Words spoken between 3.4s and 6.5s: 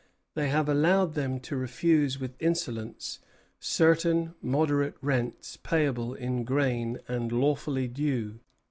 certain moderate rents payable in